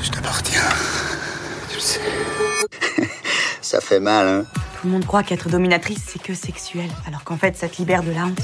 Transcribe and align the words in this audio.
Je 0.00 0.10
t'appartiens. 0.10 0.60
Tu 1.68 1.76
le 1.76 1.80
sais. 1.80 2.00
Ça 3.60 3.80
fait 3.80 4.00
mal, 4.00 4.26
hein 4.26 4.44
Tout 4.80 4.86
le 4.86 4.92
monde 4.92 5.06
croit 5.06 5.22
qu'être 5.22 5.48
dominatrice, 5.48 6.02
c'est 6.06 6.22
que 6.22 6.34
sexuel, 6.34 6.88
alors 7.06 7.22
qu'en 7.24 7.36
fait, 7.36 7.56
ça 7.56 7.68
te 7.68 7.76
libère 7.78 8.02
de 8.02 8.10
la 8.10 8.26
honte. 8.26 8.40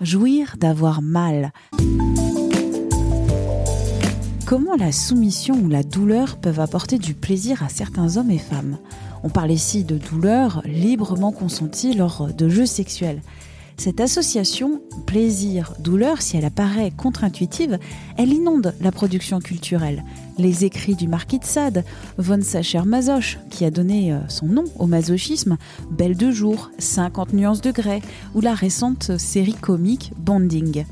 Jouir 0.00 0.54
d'avoir 0.58 1.00
mal. 1.00 1.52
Comment 4.46 4.76
la 4.76 4.92
soumission 4.92 5.54
ou 5.54 5.68
la 5.68 5.82
douleur 5.82 6.36
peuvent 6.36 6.60
apporter 6.60 6.98
du 6.98 7.14
plaisir 7.14 7.62
à 7.62 7.68
certains 7.68 8.16
hommes 8.16 8.30
et 8.30 8.38
femmes? 8.38 8.78
On 9.22 9.28
parle 9.28 9.50
ici 9.50 9.84
de 9.84 9.96
douleur 9.98 10.62
librement 10.64 11.32
consentie 11.32 11.94
lors 11.94 12.26
de 12.32 12.48
jeux 12.48 12.66
sexuels. 12.66 13.22
Cette 13.76 14.00
association 14.00 14.80
plaisir-douleur, 15.06 16.22
si 16.22 16.36
elle 16.36 16.46
apparaît 16.46 16.90
contre-intuitive, 16.90 17.78
elle 18.16 18.32
inonde 18.32 18.74
la 18.80 18.90
production 18.90 19.38
culturelle. 19.38 20.02
Les 20.38 20.64
écrits 20.64 20.94
du 20.94 21.08
marquis 21.08 21.38
de 21.38 21.44
Sade, 21.44 21.84
von 22.16 22.40
Sacher-Masoch, 22.40 23.38
qui 23.50 23.64
a 23.64 23.70
donné 23.70 24.12
euh, 24.12 24.18
son 24.28 24.46
nom 24.46 24.64
au 24.78 24.86
masochisme, 24.86 25.58
Belle 25.90 26.16
de 26.16 26.30
jour, 26.30 26.70
50 26.78 27.34
nuances 27.34 27.60
de 27.60 27.70
grès, 27.70 28.00
ou 28.34 28.40
la 28.40 28.54
récente 28.54 29.18
série 29.18 29.54
comique 29.54 30.12
Bonding. 30.16 30.84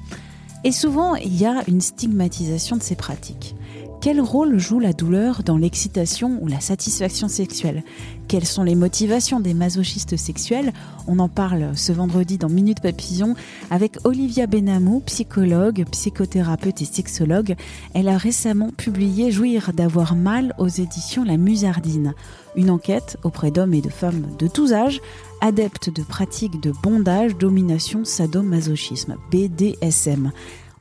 Et 0.62 0.72
souvent, 0.72 1.14
il 1.14 1.36
y 1.36 1.46
a 1.46 1.62
une 1.68 1.80
stigmatisation 1.80 2.76
de 2.76 2.82
ces 2.82 2.96
pratiques. 2.96 3.54
Quel 4.00 4.20
rôle 4.20 4.58
joue 4.58 4.80
la 4.80 4.92
douleur 4.92 5.42
dans 5.42 5.56
l'excitation 5.56 6.38
ou 6.42 6.46
la 6.46 6.60
satisfaction 6.60 7.26
sexuelle? 7.28 7.82
Quelles 8.28 8.44
sont 8.44 8.62
les 8.62 8.74
motivations 8.74 9.40
des 9.40 9.54
masochistes 9.54 10.16
sexuels? 10.16 10.72
On 11.06 11.18
en 11.18 11.28
parle 11.28 11.70
ce 11.74 11.92
vendredi 11.92 12.36
dans 12.36 12.50
Minute 12.50 12.80
Papillon 12.80 13.34
avec 13.70 13.96
Olivia 14.04 14.46
Benamou, 14.46 15.00
psychologue, 15.06 15.84
psychothérapeute 15.90 16.82
et 16.82 16.86
sexologue. 16.86 17.54
Elle 17.94 18.08
a 18.08 18.18
récemment 18.18 18.70
publié 18.76 19.30
Jouir 19.30 19.72
d'avoir 19.72 20.16
mal 20.16 20.54
aux 20.58 20.68
éditions 20.68 21.24
La 21.24 21.38
Musardine. 21.38 22.12
Une 22.56 22.70
enquête 22.70 23.16
auprès 23.24 23.50
d'hommes 23.50 23.74
et 23.74 23.80
de 23.80 23.90
femmes 23.90 24.26
de 24.38 24.48
tous 24.48 24.72
âges 24.72 25.00
adeptes 25.40 25.90
de 25.90 26.02
pratiques 26.02 26.60
de 26.60 26.72
bondage, 26.82 27.36
domination, 27.36 28.04
sadomasochisme, 28.04 29.16
BDSM. 29.30 30.30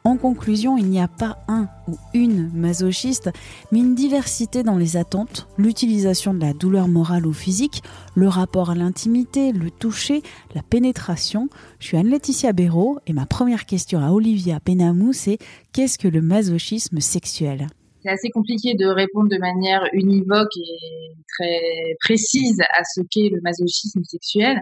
En 0.05 0.17
conclusion, 0.17 0.77
il 0.77 0.87
n'y 0.87 0.99
a 0.99 1.07
pas 1.07 1.37
un 1.47 1.69
ou 1.87 1.95
une 2.13 2.51
masochiste, 2.53 3.29
mais 3.71 3.79
une 3.79 3.95
diversité 3.95 4.61
dans 4.61 4.77
les 4.77 4.97
attentes, 4.97 5.47
l'utilisation 5.57 6.33
de 6.33 6.41
la 6.41 6.51
douleur 6.51 6.89
morale 6.89 7.25
ou 7.25 7.31
physique, 7.31 7.81
le 8.13 8.27
rapport 8.27 8.69
à 8.69 8.75
l'intimité, 8.75 9.53
le 9.53 9.71
toucher, 9.71 10.21
la 10.55 10.61
pénétration. 10.61 11.47
Je 11.79 11.87
suis 11.87 11.97
Anne-Laetitia 11.97 12.51
Béraud 12.51 12.99
et 13.07 13.13
ma 13.13 13.25
première 13.25 13.65
question 13.65 13.99
à 13.99 14.11
Olivia 14.11 14.59
Penamou, 14.59 15.13
c'est 15.13 15.37
qu'est-ce 15.71 15.97
que 15.97 16.09
le 16.09 16.21
masochisme 16.21 16.99
sexuel? 16.99 17.67
C'est 18.03 18.09
assez 18.09 18.29
compliqué 18.29 18.75
de 18.75 18.87
répondre 18.87 19.29
de 19.29 19.37
manière 19.37 19.87
univoque 19.93 20.57
et 20.57 21.15
très 21.37 21.95
précise 22.01 22.59
à 22.59 22.83
ce 22.83 22.99
qu'est 23.09 23.29
le 23.29 23.39
masochisme 23.41 24.03
sexuel 24.03 24.59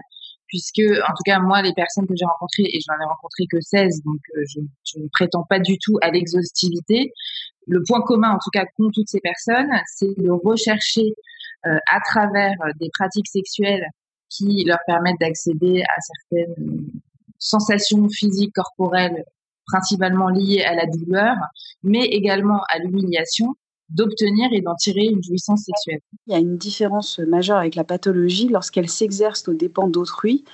puisque 0.52 0.82
en 1.08 1.12
tout 1.16 1.24
cas 1.24 1.40
moi 1.40 1.62
les 1.62 1.72
personnes 1.72 2.06
que 2.06 2.14
j'ai 2.14 2.26
rencontrées 2.26 2.68
et 2.68 2.78
je 2.78 2.92
n'en 2.92 3.00
ai 3.00 3.08
rencontré 3.08 3.44
que 3.50 3.58
16 3.58 4.02
donc 4.04 4.20
euh, 4.36 4.42
je, 4.84 5.00
ne 5.00 5.08
prétends 5.08 5.44
pas 5.48 5.58
du 5.58 5.78
tout 5.78 5.96
à 6.02 6.10
l'exhaustivité. 6.10 7.14
Le 7.66 7.82
point 7.88 8.02
commun 8.02 8.32
en 8.32 8.38
tout 8.38 8.50
cas 8.52 8.66
qu'ont 8.76 8.90
toutes 8.92 9.08
ces 9.08 9.20
personnes 9.20 9.70
c'est 9.96 10.14
de 10.18 10.30
rechercher 10.30 11.14
euh, 11.66 11.78
à 11.90 12.00
travers 12.04 12.52
euh, 12.66 12.70
des 12.78 12.90
pratiques 12.92 13.28
sexuelles 13.28 13.86
qui 14.28 14.64
leur 14.64 14.78
permettent 14.86 15.20
d'accéder 15.20 15.82
à 15.82 16.00
certaines 16.00 16.84
sensations 17.38 18.06
physiques 18.10 18.52
corporelles 18.54 19.24
principalement 19.66 20.28
liées 20.28 20.64
à 20.64 20.74
la 20.74 20.84
douleur 20.84 21.34
mais 21.82 22.04
également 22.04 22.60
à 22.68 22.78
l'humiliation 22.78 23.54
d'obtenir 23.90 24.48
et 24.52 24.60
d'en 24.60 24.74
tirer 24.74 25.04
une 25.04 25.22
jouissance 25.22 25.64
sexuelle. 25.64 26.00
Il 26.26 26.32
y 26.32 26.36
a 26.36 26.38
une 26.38 26.56
différence 26.56 27.18
majeure 27.18 27.58
avec 27.58 27.74
la 27.74 27.84
pathologie 27.84 28.48
lorsqu'elle 28.48 28.88
s'exerce 28.88 29.48
aux 29.48 29.54
dépens 29.54 29.88
d'autrui 29.88 30.44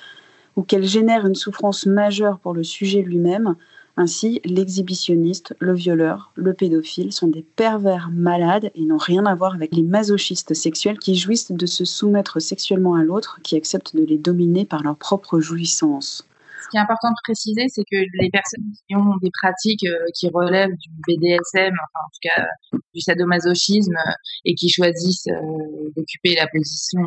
ou 0.57 0.63
qu'elle 0.63 0.85
génère 0.85 1.27
une 1.27 1.35
souffrance 1.35 1.87
majeure 1.87 2.41
pour 2.41 2.53
le 2.53 2.65
sujet 2.65 3.03
lui-même. 3.03 3.55
Ainsi, 3.97 4.41
l'exhibitionniste, 4.45 5.57
le 5.59 5.75
violeur, 5.75 6.33
le 6.37 6.55
pédophile 6.55 7.13
sont 7.13 7.29
des 7.29 7.43
pervers 7.43 8.11
malades 8.13 8.71
et 8.75 8.85
n'ont 8.85 8.97
rien 8.97 9.27
à 9.27 9.35
voir 9.35 9.55
avec 9.55 9.75
les 9.75 9.83
masochistes 9.83 10.55
sexuels 10.55 10.99
qui 10.99 11.17
jouissent 11.17 11.51
de 11.51 11.67
se 11.67 11.85
soumettre 11.85 12.41
sexuellement 12.41 12.95
à 12.95 13.03
l'autre, 13.03 13.41
qui 13.43 13.57
acceptent 13.57 13.97
de 13.97 14.05
les 14.05 14.19
dominer 14.19 14.65
par 14.65 14.83
leur 14.83 14.97
propre 14.97 15.41
jouissance 15.41 16.28
ce 16.63 16.69
qui 16.71 16.77
est 16.77 16.81
important 16.81 17.11
de 17.11 17.17
préciser, 17.23 17.67
c'est 17.69 17.85
que 17.91 17.97
les 18.21 18.31
personnes 18.31 18.65
qui 18.87 18.97
ont 18.97 19.17
des 19.23 19.31
pratiques 19.33 19.85
euh, 19.85 20.07
qui 20.15 20.29
relèvent 20.29 20.75
du 20.75 20.91
BDSM, 21.07 21.73
enfin 21.73 22.01
en 22.05 22.11
tout 22.13 22.23
cas 22.23 22.47
du 22.95 23.01
sadomasochisme, 23.01 23.97
et 24.45 24.55
qui 24.55 24.69
choisissent 24.69 25.29
euh, 25.29 25.91
d'occuper 25.97 26.35
la 26.35 26.47
position 26.49 27.01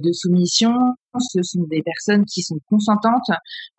de 0.00 0.12
soumission, 0.12 0.74
ce 1.18 1.42
sont 1.42 1.62
des 1.70 1.82
personnes 1.82 2.24
qui 2.24 2.42
sont 2.42 2.58
consentantes 2.68 3.30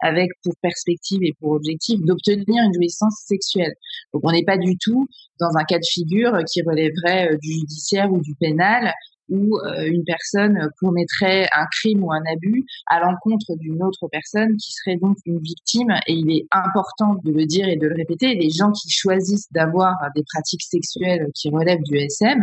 avec 0.01 0.29
pour 0.43 0.53
perspective 0.61 1.19
et 1.23 1.33
pour 1.39 1.51
objectif 1.51 1.99
d'obtenir 2.01 2.63
une 2.63 2.73
jouissance 2.73 3.21
sexuelle. 3.25 3.73
Donc 4.13 4.21
on 4.25 4.31
n'est 4.31 4.45
pas 4.45 4.57
du 4.57 4.77
tout 4.77 5.07
dans 5.39 5.57
un 5.57 5.63
cas 5.65 5.77
de 5.77 5.85
figure 5.85 6.37
qui 6.51 6.61
relèverait 6.61 7.33
euh, 7.33 7.37
du 7.41 7.51
judiciaire 7.51 8.11
ou 8.11 8.21
du 8.21 8.33
pénal 8.35 8.93
où 9.29 9.57
euh, 9.57 9.85
une 9.85 10.03
personne 10.03 10.69
commettrait 10.79 11.47
un 11.55 11.65
crime 11.71 12.03
ou 12.03 12.11
un 12.11 12.23
abus 12.31 12.65
à 12.87 12.99
l'encontre 12.99 13.55
d'une 13.57 13.81
autre 13.83 14.07
personne 14.11 14.55
qui 14.57 14.71
serait 14.73 14.97
donc 14.97 15.17
une 15.25 15.39
victime. 15.39 15.91
Et 16.07 16.13
il 16.13 16.29
est 16.31 16.45
important 16.51 17.15
de 17.23 17.31
le 17.31 17.45
dire 17.45 17.67
et 17.67 17.77
de 17.77 17.87
le 17.87 17.95
répéter. 17.95 18.35
Les 18.35 18.49
gens 18.49 18.71
qui 18.71 18.89
choisissent 18.89 19.51
d'avoir 19.51 19.95
des 20.15 20.23
pratiques 20.23 20.63
sexuelles 20.63 21.27
qui 21.33 21.49
relèvent 21.49 21.83
du 21.83 21.97
SM 21.97 22.39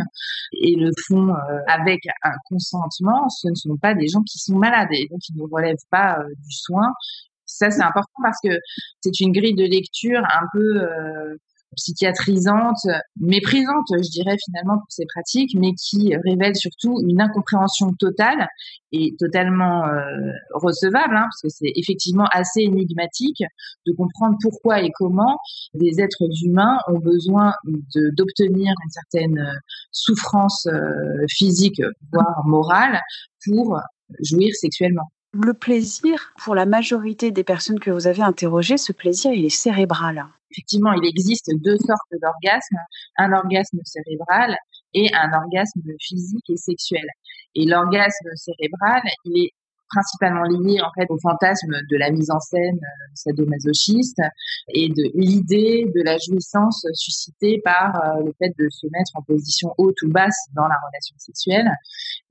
et 0.61 0.75
le 0.75 0.91
font 1.07 1.29
euh, 1.29 1.59
avec 1.67 2.01
un 2.23 2.33
consentement, 2.49 3.29
ce 3.29 3.49
ne 3.49 3.55
sont 3.55 3.77
pas 3.77 3.93
des 3.93 4.07
gens 4.07 4.21
qui 4.21 4.39
sont 4.39 4.55
malades 4.55 4.89
et 4.91 5.07
donc 5.09 5.19
ils 5.29 5.37
ne 5.37 5.43
relèvent 5.43 5.75
pas 5.89 6.17
euh, 6.19 6.27
du 6.27 6.51
soin. 6.51 6.91
Ça, 7.45 7.69
c'est 7.69 7.83
important 7.83 8.21
parce 8.23 8.37
que 8.43 8.57
c'est 9.01 9.19
une 9.19 9.31
grille 9.31 9.53
de 9.53 9.65
lecture 9.65 10.21
un 10.23 10.45
peu 10.53 11.37
psychiatrisante, 11.75 12.85
méprisante, 13.19 13.87
je 13.91 14.09
dirais 14.09 14.37
finalement 14.45 14.77
pour 14.77 14.89
ces 14.89 15.05
pratiques, 15.05 15.55
mais 15.55 15.73
qui 15.73 16.15
révèle 16.15 16.55
surtout 16.55 16.99
une 17.07 17.21
incompréhension 17.21 17.93
totale 17.93 18.47
et 18.91 19.15
totalement 19.19 19.85
euh, 19.85 20.31
recevable, 20.53 21.15
hein, 21.15 21.23
parce 21.23 21.41
que 21.41 21.49
c'est 21.49 21.71
effectivement 21.75 22.27
assez 22.31 22.61
énigmatique 22.61 23.43
de 23.87 23.93
comprendre 23.93 24.37
pourquoi 24.41 24.81
et 24.81 24.91
comment 24.93 25.37
des 25.73 25.99
êtres 25.99 26.27
humains 26.45 26.77
ont 26.87 26.99
besoin 26.99 27.53
d'obtenir 28.15 28.73
une 28.83 28.91
certaine 28.91 29.39
euh, 29.39 29.59
souffrance 29.91 30.67
euh, 30.67 31.25
physique, 31.29 31.81
voire 32.11 32.45
morale, 32.45 32.99
pour 33.45 33.79
jouir 34.21 34.53
sexuellement. 34.53 35.09
Le 35.33 35.55
plaisir, 35.55 36.31
pour 36.43 36.53
la 36.53 36.67
majorité 36.67 37.31
des 37.31 37.43
personnes 37.43 37.79
que 37.79 37.89
vous 37.89 38.05
avez 38.05 38.21
interrogées, 38.21 38.77
ce 38.77 38.91
plaisir, 38.91 39.31
il 39.31 39.45
est 39.45 39.49
cérébral 39.49 40.27
effectivement, 40.53 40.93
il 40.93 41.07
existe 41.07 41.49
deux 41.55 41.77
sortes 41.77 42.21
d'orgasmes, 42.21 42.77
un 43.17 43.33
orgasme 43.33 43.79
cérébral 43.83 44.55
et 44.93 45.09
un 45.13 45.33
orgasme 45.33 45.81
physique 45.99 46.49
et 46.49 46.57
sexuel. 46.57 47.05
Et 47.55 47.65
l'orgasme 47.65 48.29
cérébral, 48.35 49.01
il 49.25 49.45
est 49.45 49.51
principalement 49.89 50.43
lié 50.43 50.81
en 50.81 50.91
fait 50.97 51.05
au 51.09 51.19
fantasme 51.19 51.71
de 51.89 51.97
la 51.97 52.09
mise 52.09 52.31
en 52.31 52.39
scène 52.39 52.79
euh, 52.81 53.11
sadomasochiste 53.13 54.21
et 54.69 54.89
de 54.89 55.11
l'idée 55.13 55.85
de 55.93 56.01
la 56.01 56.17
jouissance 56.17 56.85
suscitée 56.93 57.61
par 57.63 57.95
euh, 57.95 58.23
le 58.25 58.33
fait 58.39 58.51
de 58.57 58.67
se 58.69 58.87
mettre 58.87 59.11
en 59.15 59.21
position 59.21 59.73
haute 59.77 60.01
ou 60.01 60.09
basse 60.09 60.47
dans 60.55 60.67
la 60.67 60.77
relation 60.87 61.15
sexuelle. 61.19 61.69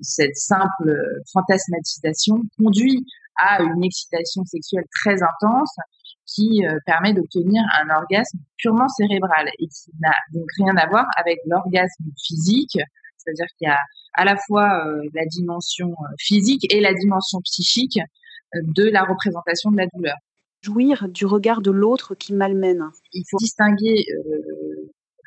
Cette 0.01 0.35
simple 0.35 1.23
fantasmatisation 1.33 2.43
conduit 2.59 3.07
à 3.37 3.63
une 3.63 3.85
excitation 3.85 4.45
sexuelle 4.45 4.85
très 5.01 5.23
intense 5.23 5.75
qui 6.27 6.65
euh, 6.65 6.79
permet 6.87 7.13
d'obtenir 7.13 7.63
un 7.81 7.95
orgasme 7.95 8.39
purement 8.59 8.89
cérébral 8.89 9.49
et 9.59 9.67
qui 9.67 9.91
n'a 10.01 10.13
donc 10.33 10.47
rien 10.57 10.77
à 10.77 10.89
voir 10.89 11.07
avec 11.17 11.39
l'orgasme 11.47 12.05
physique, 12.25 12.79
c'est-à-dire 13.17 13.47
qu'il 13.59 13.69
y 13.69 13.71
a 13.71 13.79
à 14.15 14.25
la 14.25 14.37
fois 14.37 14.87
euh, 14.87 15.03
la 15.15 15.25
dimension 15.27 15.89
euh, 15.89 16.15
physique 16.19 16.73
et 16.73 16.81
la 16.81 16.93
dimension 16.95 17.41
psychique 17.41 17.99
de 18.55 18.85
la 18.85 19.03
représentation 19.03 19.71
de 19.71 19.79
la 19.79 19.87
douleur. 19.95 20.17
jouir 20.61 21.09
du 21.09 21.25
regard 21.25 21.63
de 21.63 21.71
l'autre 21.71 22.15
qui 22.15 22.35
malmène. 22.35 22.85
Il 23.13 23.25
faut 23.31 23.39
distinguer 23.39 24.05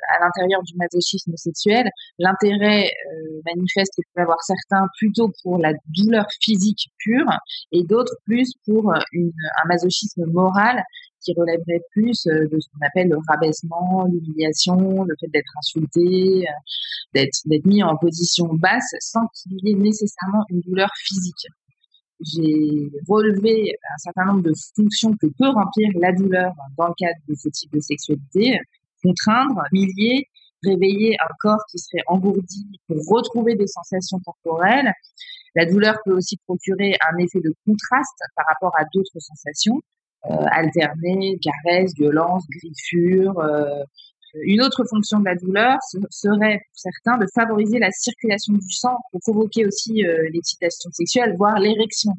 à 0.07 0.23
l'intérieur 0.23 0.61
du 0.63 0.75
masochisme 0.75 1.35
sexuel, 1.35 1.89
l'intérêt 2.19 2.85
euh, 2.85 3.41
manifeste 3.45 3.93
que 3.97 4.03
peuvent 4.13 4.23
avoir 4.23 4.41
certains 4.43 4.87
plutôt 4.97 5.31
pour 5.43 5.57
la 5.57 5.73
douleur 5.87 6.25
physique 6.41 6.89
pure 6.97 7.29
et 7.71 7.83
d'autres 7.83 8.15
plus 8.25 8.53
pour 8.65 8.93
euh, 8.93 8.99
un 9.13 9.67
masochisme 9.67 10.25
moral 10.27 10.83
qui 11.21 11.33
relèverait 11.33 11.81
plus 11.91 12.27
euh, 12.27 12.47
de 12.47 12.59
ce 12.59 12.67
qu'on 12.69 12.85
appelle 12.85 13.09
le 13.09 13.17
rabaissement, 13.27 14.05
l'humiliation, 14.05 15.03
le 15.03 15.15
fait 15.19 15.27
d'être 15.27 15.51
insulté, 15.57 16.45
d'être 17.13 17.39
mis 17.65 17.83
en 17.83 17.95
position 17.97 18.47
basse 18.53 18.93
sans 18.99 19.27
qu'il 19.33 19.57
y 19.63 19.71
ait 19.71 19.75
nécessairement 19.75 20.43
une 20.49 20.61
douleur 20.61 20.89
physique. 20.95 21.47
J'ai 22.21 22.89
relevé 23.09 23.75
un 23.93 23.97
certain 23.97 24.25
nombre 24.25 24.43
de 24.43 24.53
fonctions 24.75 25.11
que 25.17 25.27
peut 25.37 25.49
remplir 25.49 25.89
la 25.99 26.13
douleur 26.13 26.53
dans 26.77 26.87
le 26.87 26.93
cadre 26.97 27.19
de 27.27 27.35
ce 27.35 27.49
type 27.49 27.73
de 27.73 27.81
sexualité, 27.81 28.59
contraindre, 29.05 29.61
humilier, 29.71 30.27
réveiller 30.63 31.15
un 31.21 31.33
corps 31.39 31.63
qui 31.69 31.77
serait 31.77 32.03
engourdi 32.07 32.79
pour 32.87 32.97
retrouver 33.09 33.55
des 33.55 33.67
sensations 33.67 34.19
corporelles. 34.19 34.91
La 35.55 35.65
douleur 35.65 35.95
peut 36.03 36.13
aussi 36.13 36.37
procurer 36.45 36.95
un 37.09 37.17
effet 37.17 37.39
de 37.39 37.53
contraste 37.65 38.19
par 38.35 38.45
rapport 38.47 38.73
à 38.77 38.83
d'autres 38.93 39.19
sensations, 39.19 39.81
euh, 40.29 40.35
alterner, 40.51 41.39
caresses, 41.41 41.93
violence, 41.95 42.43
griffures. 42.49 43.39
Euh, 43.39 43.83
une 44.43 44.61
autre 44.61 44.83
fonction 44.89 45.19
de 45.19 45.25
la 45.25 45.35
douleur 45.35 45.77
serait 46.09 46.57
pour 46.57 46.73
certains 46.73 47.17
de 47.17 47.25
favoriser 47.33 47.79
la 47.79 47.91
circulation 47.91 48.53
du 48.53 48.69
sang 48.69 48.97
pour 49.11 49.21
provoquer 49.21 49.65
aussi 49.65 50.05
euh, 50.05 50.29
l'excitation 50.33 50.89
sexuelle, 50.91 51.35
voire 51.37 51.57
l'érection. 51.59 52.11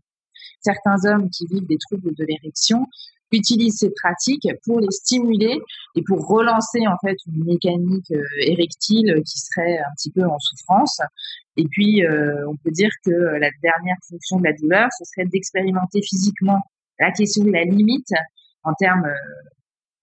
Certains 0.61 0.97
hommes 1.05 1.29
qui 1.31 1.47
vivent 1.47 1.67
des 1.67 1.77
troubles 1.79 2.15
de 2.15 2.25
l'érection 2.25 2.87
utilise 3.33 3.79
ces 3.79 3.91
pratiques 3.91 4.49
pour 4.65 4.81
les 4.81 4.91
stimuler 4.91 5.59
et 5.95 6.03
pour 6.03 6.27
relancer 6.27 6.87
en 6.87 6.97
fait 7.05 7.17
une 7.27 7.45
mécanique 7.45 8.11
euh, 8.13 8.23
érectile 8.41 9.23
qui 9.25 9.39
serait 9.39 9.79
un 9.79 9.95
petit 9.97 10.11
peu 10.11 10.25
en 10.25 10.39
souffrance. 10.39 11.01
Et 11.57 11.65
puis, 11.71 12.05
euh, 12.05 12.49
on 12.49 12.57
peut 12.57 12.71
dire 12.71 12.91
que 13.05 13.11
la 13.11 13.51
dernière 13.63 13.97
fonction 14.09 14.39
de 14.39 14.45
la 14.45 14.53
douleur, 14.53 14.89
ce 14.99 15.05
serait 15.05 15.27
d'expérimenter 15.27 16.01
physiquement 16.03 16.61
la 16.99 17.11
question 17.13 17.45
de 17.45 17.51
la 17.51 17.65
limite 17.65 18.13
en 18.63 18.75
termes 18.75 19.07
euh, 19.07 19.49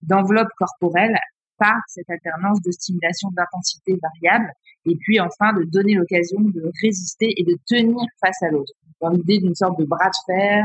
d'enveloppe 0.02 0.48
corporelle 0.58 1.16
par 1.58 1.76
cette 1.88 2.10
alternance 2.10 2.60
de 2.62 2.70
stimulation 2.72 3.30
d'intensité 3.30 3.96
variable 4.02 4.50
et 4.86 4.96
puis 4.96 5.20
enfin 5.20 5.52
de 5.52 5.62
donner 5.64 5.94
l'occasion 5.94 6.40
de 6.40 6.70
résister 6.82 7.32
et 7.36 7.44
de 7.44 7.56
tenir 7.66 8.04
face 8.20 8.42
à 8.42 8.50
l'autre. 8.50 8.72
Dans 9.00 9.10
l'idée 9.10 9.38
d'une 9.38 9.54
sorte 9.54 9.78
de 9.78 9.84
bras 9.84 10.08
de 10.08 10.34
fer 10.34 10.64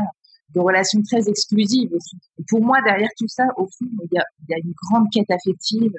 de 0.54 0.60
relations 0.60 1.02
très 1.02 1.28
exclusives 1.28 1.96
pour 2.48 2.62
moi, 2.62 2.78
derrière 2.82 3.10
tout 3.18 3.28
ça, 3.28 3.44
au 3.56 3.66
fond, 3.66 3.86
il 4.02 4.08
y 4.48 4.54
a 4.54 4.58
une 4.58 4.72
grande 4.72 5.06
quête 5.12 5.30
affective, 5.30 5.92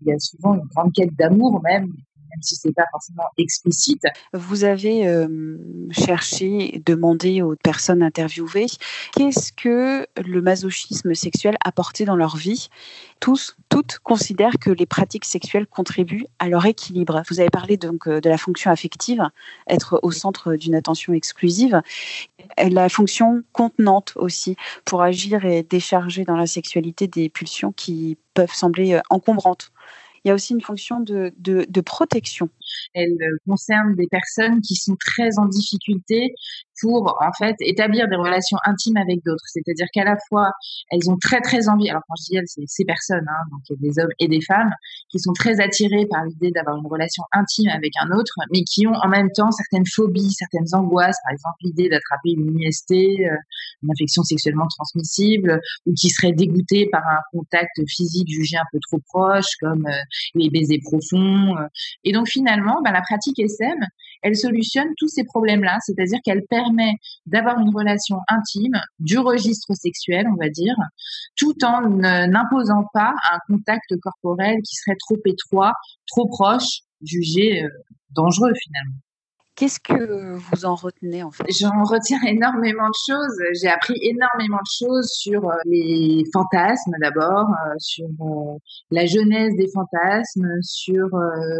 il 0.00 0.08
y 0.08 0.12
a 0.12 0.18
souvent 0.18 0.54
une 0.54 0.66
grande 0.74 0.92
quête 0.92 1.14
d'amour 1.16 1.62
même, 1.62 1.92
même 2.34 2.42
si 2.42 2.56
c'est 2.56 2.72
pas 2.72 2.86
forcément 2.90 3.24
explicite. 3.38 4.02
Vous 4.32 4.64
avez 4.64 5.06
euh, 5.06 5.56
cherché, 5.90 6.82
demandé 6.84 7.42
aux 7.42 7.54
personnes 7.56 8.02
interviewées 8.02 8.66
qu'est-ce 9.12 9.52
que 9.52 10.06
le 10.20 10.42
masochisme 10.42 11.14
sexuel 11.14 11.56
apportait 11.64 12.04
dans 12.04 12.16
leur 12.16 12.36
vie. 12.36 12.68
Tous, 13.20 13.56
toutes 13.68 14.00
considèrent 14.00 14.58
que 14.60 14.70
les 14.70 14.86
pratiques 14.86 15.24
sexuelles 15.24 15.66
contribuent 15.66 16.26
à 16.38 16.48
leur 16.48 16.66
équilibre. 16.66 17.22
Vous 17.30 17.40
avez 17.40 17.50
parlé 17.50 17.76
donc 17.76 18.08
euh, 18.08 18.20
de 18.20 18.28
la 18.28 18.36
fonction 18.36 18.70
affective, 18.70 19.22
être 19.68 20.00
au 20.02 20.10
centre 20.10 20.54
d'une 20.56 20.74
attention 20.74 21.12
exclusive, 21.12 21.80
la 22.58 22.88
fonction 22.88 23.42
contenante 23.52 24.12
aussi, 24.16 24.56
pour 24.84 25.02
agir 25.02 25.44
et 25.44 25.62
décharger 25.62 26.24
dans 26.24 26.36
la 26.36 26.46
sexualité 26.46 27.06
des 27.06 27.28
pulsions 27.28 27.72
qui 27.72 28.18
peuvent 28.34 28.52
sembler 28.52 28.94
euh, 28.94 29.00
encombrantes 29.10 29.70
il 30.24 30.28
y 30.28 30.30
a 30.30 30.34
aussi 30.34 30.54
une 30.54 30.62
fonction 30.62 31.00
de, 31.00 31.34
de, 31.38 31.80
protection. 31.82 32.48
Elle 32.94 33.12
euh, 33.20 33.36
concerne 33.46 33.94
des 33.94 34.06
personnes 34.06 34.62
qui 34.62 34.74
sont 34.74 34.96
très 34.96 35.38
en 35.38 35.44
difficulté 35.44 36.34
pour 36.80 37.16
en 37.20 37.32
fait 37.32 37.54
établir 37.60 38.08
des 38.08 38.16
relations 38.16 38.56
intimes 38.64 38.96
avec 38.96 39.22
d'autres. 39.24 39.44
C'est-à-dire 39.46 39.86
qu'à 39.92 40.04
la 40.04 40.16
fois 40.28 40.50
elles 40.90 41.10
ont 41.10 41.18
très 41.18 41.40
très 41.40 41.68
envie. 41.68 41.90
Alors 41.90 42.02
quand 42.08 42.14
je 42.18 42.30
dis 42.30 42.36
elles, 42.36 42.48
c'est 42.48 42.64
ces 42.66 42.84
personnes, 42.84 43.26
hein, 43.28 43.44
donc 43.50 43.60
il 43.68 43.74
y 43.74 43.76
a 43.76 43.92
des 43.92 44.00
hommes 44.00 44.12
et 44.18 44.28
des 44.28 44.40
femmes 44.40 44.72
qui 45.10 45.18
sont 45.18 45.32
très 45.34 45.60
attirés 45.60 46.06
par 46.10 46.24
l'idée 46.24 46.50
d'avoir 46.50 46.78
une 46.78 46.86
relation 46.86 47.22
intime 47.32 47.68
avec 47.68 47.92
un 48.00 48.10
autre, 48.16 48.32
mais 48.52 48.62
qui 48.64 48.86
ont 48.86 48.94
en 48.94 49.08
même 49.08 49.30
temps 49.30 49.50
certaines 49.50 49.86
phobies, 49.86 50.32
certaines 50.32 50.74
angoisses. 50.74 51.18
Par 51.24 51.32
exemple 51.32 51.56
l'idée 51.62 51.90
d'attraper 51.90 52.30
une 52.30 52.58
IST, 52.60 52.92
euh, 52.92 53.36
une 53.82 53.90
infection 53.90 54.22
sexuellement 54.22 54.66
transmissible, 54.68 55.60
ou 55.86 55.92
qui 55.92 56.08
seraient 56.08 56.32
dégoûtés 56.32 56.88
par 56.90 57.02
un 57.06 57.20
contact 57.32 57.78
physique 57.88 58.28
jugé 58.28 58.56
un 58.56 58.66
peu 58.72 58.78
trop 58.80 59.00
proche, 59.06 59.56
comme 59.60 59.86
euh, 59.86 60.00
les 60.34 60.50
baisers 60.50 60.80
profonds. 60.82 61.56
Euh. 61.56 61.66
Et 62.04 62.12
donc 62.12 62.28
finalement, 62.28 62.80
ben, 62.82 62.92
la 62.92 63.02
pratique 63.02 63.38
SM, 63.38 63.78
elle 64.22 64.36
solutionne 64.36 64.88
tous 64.96 65.08
ces 65.08 65.24
problèmes-là, 65.24 65.78
c'est-à-dire 65.84 66.18
qu'elle 66.24 66.44
permet 66.48 66.92
d'avoir 67.26 67.58
une 67.58 67.74
relation 67.74 68.18
intime 68.28 68.80
du 68.98 69.18
registre 69.18 69.74
sexuel, 69.74 70.26
on 70.32 70.36
va 70.36 70.48
dire, 70.48 70.74
tout 71.36 71.64
en 71.64 71.88
n'imposant 71.88 72.84
pas 72.92 73.14
un 73.32 73.38
contact 73.48 73.94
corporel 74.02 74.56
qui 74.62 74.76
serait 74.76 74.96
trop 74.98 75.18
étroit, 75.26 75.72
trop 76.06 76.26
proche, 76.28 76.80
jugé 77.02 77.62
euh, 77.62 77.68
dangereux 78.14 78.52
finalement. 78.62 79.03
Qu'est-ce 79.56 79.78
que 79.78 80.36
vous 80.36 80.64
en 80.64 80.74
retenez 80.74 81.22
en 81.22 81.30
fait? 81.30 81.44
J'en 81.60 81.84
retiens 81.84 82.18
énormément 82.26 82.88
de 82.88 83.12
choses. 83.12 83.38
J'ai 83.62 83.68
appris 83.68 83.94
énormément 84.02 84.58
de 84.58 84.86
choses 84.86 85.08
sur 85.12 85.48
euh, 85.48 85.54
les 85.66 86.24
fantasmes 86.32 86.94
d'abord, 87.00 87.46
euh, 87.48 87.74
sur 87.78 88.06
euh, 88.20 88.58
la 88.90 89.06
genèse 89.06 89.54
des 89.56 89.68
fantasmes, 89.72 90.48
sur 90.62 91.06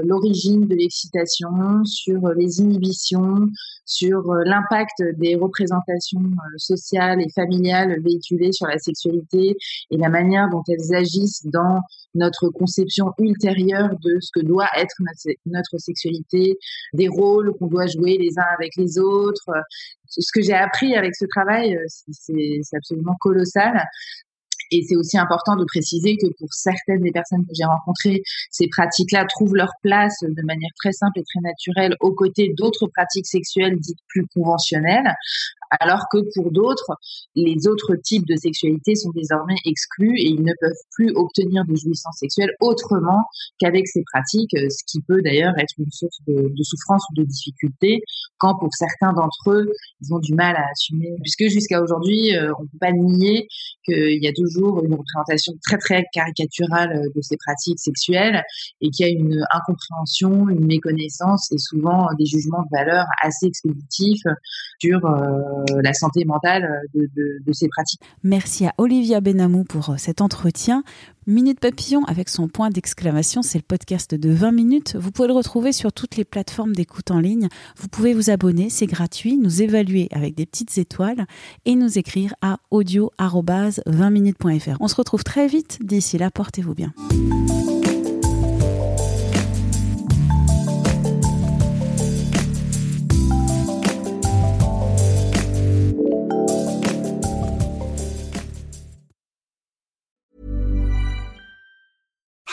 l'origine 0.03 0.67
de 0.67 0.75
l'excitation, 0.75 1.85
sur 1.85 2.29
les 2.37 2.61
inhibitions, 2.61 3.49
sur 3.87 4.23
l'impact 4.45 5.03
des 5.19 5.37
représentations 5.37 6.23
sociales 6.57 7.21
et 7.21 7.31
familiales 7.35 8.01
véhiculées 8.03 8.53
sur 8.53 8.67
la 8.67 8.79
sexualité 8.79 9.57
et 9.91 9.97
la 9.97 10.09
manière 10.09 10.49
dont 10.51 10.63
elles 10.69 10.97
agissent 10.97 11.47
dans 11.47 11.81
notre 12.15 12.49
conception 12.49 13.13
ultérieure 13.19 13.91
de 14.03 14.19
ce 14.21 14.31
que 14.33 14.45
doit 14.45 14.69
être 14.77 14.95
notre 15.47 15.79
sexualité, 15.79 16.59
des 16.93 17.09
rôles 17.09 17.53
qu'on 17.59 17.67
doit 17.67 17.84
jouer 17.87 18.17
les 18.19 18.39
uns 18.39 18.55
avec 18.59 18.73
les 18.77 18.99
autres. 18.99 19.51
Ce 20.09 20.31
que 20.33 20.43
j'ai 20.43 20.55
appris 20.55 20.95
avec 20.95 21.15
ce 21.15 21.25
travail, 21.27 21.77
euh, 21.77 21.85
c'est 21.89 22.77
absolument 22.77 23.17
colossal. 23.21 23.85
Et 24.71 24.83
c'est 24.89 24.97
aussi 24.97 25.19
important 25.19 25.57
de 25.57 25.65
préciser 25.65 26.17
que 26.17 26.27
pour 26.39 26.53
certaines 26.53 27.03
des 27.03 27.13
personnes 27.13 27.45
que 27.47 27.53
j'ai 27.55 27.65
rencontrées, 27.65 28.23
ces 28.51 28.67
pratiques-là 28.69 29.25
trouvent 29.27 29.55
leur 29.55 29.71
place 29.83 30.17
de 30.23 30.43
manière 30.43 30.71
très 30.77 30.93
simple 30.93 31.21
et 31.21 31.23
très 31.23 31.41
naturelle 31.41 31.97
aux 32.01 32.13
côtés 32.13 32.53
d'autres 32.57 32.89
pratiques 32.89 33.27
sexuelles 33.27 33.77
dites 33.79 33.99
plus 34.09 34.27
conventionnelles, 34.35 35.15
alors 35.81 36.07
que 36.11 36.19
pour 36.35 36.51
d'autres, 36.51 36.93
les 37.35 37.67
autres 37.67 37.97
types 37.97 38.27
de 38.27 38.37
sexualité 38.37 38.95
sont 38.95 39.11
désormais 39.15 39.57
exclus 39.65 40.19
et 40.19 40.29
ils 40.29 40.43
ne 40.43 40.53
peuvent 40.61 40.73
plus 40.93 41.11
obtenir 41.15 41.65
de 41.65 41.75
jouissance 41.75 42.17
sexuelle 42.19 42.51
autrement 42.61 43.25
qu'avec 43.59 43.87
ces 43.89 44.03
pratiques, 44.13 44.53
ce 44.53 44.83
qui 44.87 45.01
peut 45.03 45.21
d'ailleurs 45.23 45.55
être 45.59 45.75
une 45.79 45.91
source 45.91 46.19
de, 46.27 46.51
souffrance 46.63 47.03
ou 47.11 47.21
de 47.21 47.25
difficulté, 47.25 48.01
quand 48.39 48.57
pour 48.59 48.73
certains 48.73 49.13
d'entre 49.13 49.51
eux, 49.51 49.73
ils 50.01 50.15
ont 50.15 50.19
du 50.19 50.35
mal 50.35 50.57
à 50.57 50.67
assumer, 50.71 51.15
puisque 51.23 51.49
jusqu'à 51.49 51.83
aujourd'hui, 51.83 52.37
euh, 52.37 52.53
on 52.59 52.63
ne 52.63 52.69
peut 52.69 52.79
pas 52.81 52.93
nier 52.93 53.47
qu'il 53.85 54.23
y 54.23 54.29
a 54.29 54.33
toujours 54.33 54.83
une 54.85 54.95
représentation 54.95 55.53
très 55.63 55.79
très 55.79 56.05
caricaturale 56.13 56.93
euh, 56.93 57.09
de 57.15 57.21
ces 57.23 57.37
pratiques 57.37 57.79
sexuelles 57.79 58.43
et 58.81 58.91
qu'il 58.91 59.07
y 59.07 59.09
a 59.09 59.13
une 59.13 59.45
incompréhension, 59.53 60.49
une 60.49 60.67
méconnaissance 60.67 61.51
et 61.53 61.59
souvent 61.59 62.09
des 62.19 62.27
jugements 62.27 62.63
de 62.63 62.77
valeur 62.77 63.07
assez 63.23 63.47
expéditifs 63.47 64.25
sur 64.81 65.05
euh, 65.05 65.54
la 65.83 65.93
santé 65.93 66.25
mentale 66.25 66.69
de, 66.95 67.11
de, 67.15 67.53
ces 67.53 67.69
pratiques. 67.69 68.01
Merci 68.23 68.67
à 68.67 68.75
Olivia 68.79 69.21
Benamou 69.21 69.65
pour 69.65 69.91
euh, 69.91 69.95
cet 69.97 70.21
entretien. 70.21 70.85
Minute 71.27 71.59
Papillon 71.59 72.05
avec 72.05 72.29
son 72.29 72.49
point 72.49 72.69
d'exclamation, 72.69 73.43
c'est 73.43 73.59
le 73.59 73.65
podcast 73.67 74.15
de 74.15 74.31
20 74.31 74.53
minutes. 74.53 74.97
Vous 74.97 75.11
pouvez 75.11 75.29
le 75.29 75.35
retrouver 75.35 75.73
sur 75.73 75.93
toutes 75.93 76.17
les 76.17 76.25
plateformes 76.25 76.75
d'écoute 76.75 77.11
en 77.11 77.19
ligne. 77.19 77.49
Vous 77.79 77.89
pouvez 77.89 78.13
vous 78.13 78.29
abonner, 78.29 78.69
c'est 78.69 78.87
gratuit, 78.87 79.39
nous 79.39 79.63
évaluer 79.63 80.09
avec 80.13 80.35
des 80.35 80.45
petites 80.45 80.77
étoiles 80.77 81.27
et 81.65 81.77
nous 81.77 81.99
écrire 81.99 82.35
à 82.43 82.59
audio-20minutes.fr. 82.71 84.77
On 84.81 84.89
se 84.89 84.97
retrouve 84.97 85.25
très 85.25 85.47
vite. 85.47 85.79
D'ici 85.83 86.19
là, 86.19 86.31
portez-vous 86.31 86.75
bien. 86.75 86.93